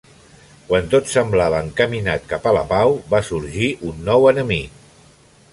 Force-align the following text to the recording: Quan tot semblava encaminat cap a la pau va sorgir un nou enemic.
Quan 0.69 0.87
tot 0.93 1.11
semblava 1.11 1.59
encaminat 1.67 2.27
cap 2.33 2.49
a 2.49 2.55
la 2.59 2.65
pau 2.73 2.97
va 3.15 3.23
sorgir 3.31 3.71
un 3.93 4.05
nou 4.11 4.31
enemic. 4.35 4.85